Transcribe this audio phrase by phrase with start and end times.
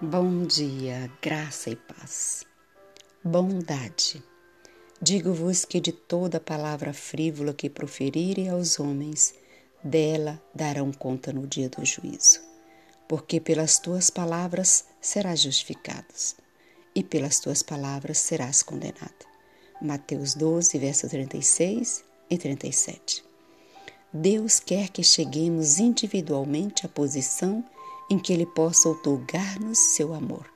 [0.00, 2.44] Bom dia, graça e paz.
[3.24, 4.22] Bondade.
[5.02, 9.34] Digo-vos que de toda palavra frívola que proferirem aos homens,
[9.82, 12.40] dela darão conta no dia do juízo.
[13.08, 16.14] Porque pelas tuas palavras serás justificado,
[16.94, 19.26] e pelas tuas palavras serás condenado.
[19.82, 23.24] Mateus 12, verso 36 e 37.
[24.12, 27.64] Deus quer que cheguemos individualmente à posição
[28.10, 30.50] em que Ele possa outorgar-nos seu amor.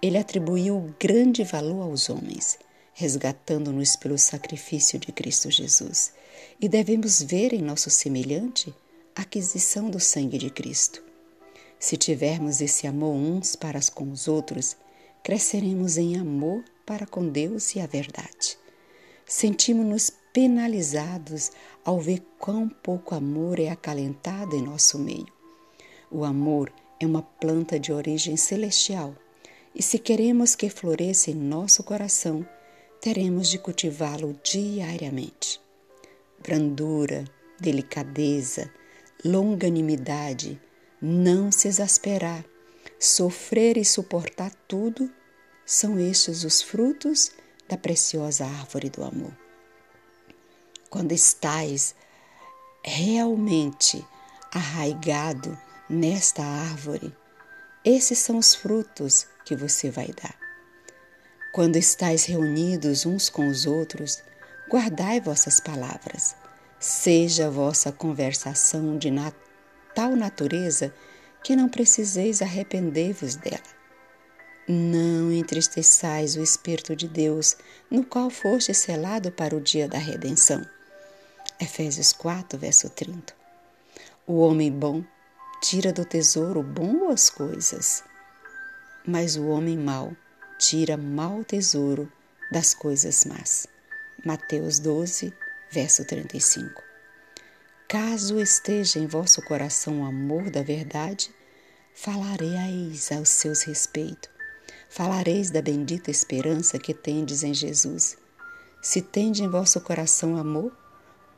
[0.00, 2.58] Ele atribuiu grande valor aos homens,
[2.92, 6.12] resgatando-nos pelo sacrifício de Cristo Jesus,
[6.60, 8.74] e devemos ver em nosso semelhante
[9.14, 11.02] a aquisição do sangue de Cristo.
[11.78, 14.76] Se tivermos esse amor uns para com os outros,
[15.22, 18.56] cresceremos em amor para com Deus e a verdade.
[19.26, 21.50] Sentimos-nos penalizados
[21.84, 25.41] ao ver quão pouco amor é acalentado em nosso meio.
[26.14, 29.16] O amor é uma planta de origem celestial
[29.74, 32.46] e, se queremos que floresça em nosso coração,
[33.00, 35.58] teremos de cultivá-lo diariamente.
[36.42, 37.24] Brandura,
[37.58, 38.70] delicadeza,
[39.24, 40.60] longanimidade,
[41.00, 42.44] não se exasperar,
[43.00, 45.10] sofrer e suportar tudo,
[45.64, 47.32] são estes os frutos
[47.66, 49.32] da preciosa árvore do amor.
[50.90, 51.94] Quando estais
[52.84, 54.04] realmente
[54.52, 57.14] arraigado nesta árvore,
[57.84, 60.34] esses são os frutos que você vai dar.
[61.52, 64.22] Quando estáis reunidos uns com os outros,
[64.70, 66.34] guardai vossas palavras.
[66.78, 69.34] Seja vossa conversação de nat
[69.94, 70.94] tal natureza
[71.42, 73.60] que não preciseis arrepender-vos dela.
[74.66, 77.56] Não entristeçais o Espírito de Deus,
[77.90, 80.64] no qual foste selado para o dia da redenção.
[81.60, 83.34] Efésios 4, verso 30.
[84.26, 85.04] O homem bom
[85.62, 88.02] tira do tesouro boas coisas,
[89.06, 90.12] mas o homem mau
[90.58, 92.10] tira mau tesouro
[92.50, 93.68] das coisas más.
[94.26, 95.32] Mateus 12,
[95.70, 96.82] verso 35.
[97.86, 101.32] Caso esteja em vosso coração o amor da verdade,
[101.94, 104.28] falareis aos seus respeito.
[104.90, 108.18] Falareis da bendita esperança que tendes em Jesus.
[108.82, 110.76] Se tende em vosso coração amor,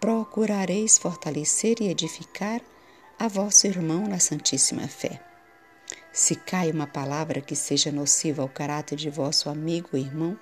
[0.00, 2.62] procurareis fortalecer e edificar
[3.18, 5.20] a vosso irmão na Santíssima Fé.
[6.12, 10.38] Se cai uma palavra que seja nociva ao caráter de vosso amigo ou irmão,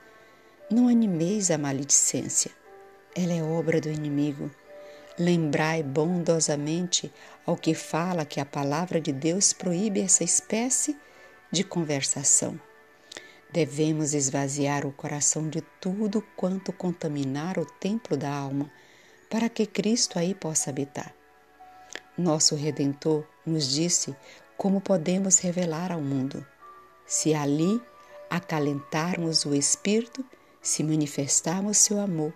[0.71, 2.51] não animeis a maledicência.
[3.15, 4.51] Ela é obra do inimigo.
[5.19, 7.13] Lembrai bondosamente
[7.45, 10.97] ao que fala que a palavra de Deus proíbe essa espécie
[11.51, 12.59] de conversação.
[13.53, 18.71] Devemos esvaziar o coração de tudo quanto contaminar o templo da alma,
[19.29, 21.15] para que Cristo aí possa habitar.
[22.17, 24.15] Nosso Redentor nos disse
[24.57, 26.47] como podemos revelar ao mundo.
[27.07, 27.81] Se ali
[28.29, 30.25] acalentarmos o Espírito,
[30.61, 32.33] se manifestarmos seu amor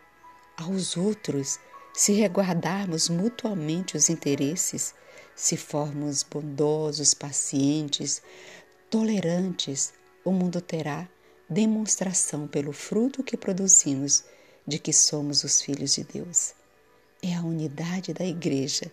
[0.57, 1.59] aos outros,
[1.93, 4.95] se reguardarmos mutuamente os interesses,
[5.35, 8.23] se formos bondosos, pacientes,
[8.91, 9.93] tolerantes,
[10.25, 11.09] o mundo terá
[11.49, 14.25] demonstração pelo fruto que produzimos
[14.67, 16.55] de que somos os filhos de Deus.
[17.23, 18.91] É a unidade da Igreja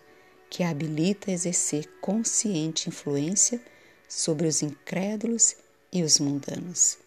[0.50, 3.60] que habilita a exercer consciente influência
[4.08, 5.56] sobre os incrédulos
[5.92, 6.98] e os mundanos.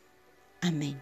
[0.62, 1.00] Amém.